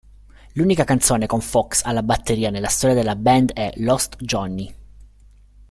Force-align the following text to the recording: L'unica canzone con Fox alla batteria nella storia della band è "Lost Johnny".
L'unica 0.55 0.83
canzone 0.83 1.27
con 1.27 1.41
Fox 1.41 1.83
alla 1.83 2.01
batteria 2.01 2.49
nella 2.49 2.69
storia 2.69 2.95
della 2.95 3.15
band 3.15 3.51
è 3.53 3.71
"Lost 3.75 4.15
Johnny". 4.19 4.75